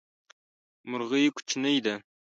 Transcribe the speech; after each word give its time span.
مرغی 0.89 1.25
کوچنی 1.35 1.75
ده 1.85 1.95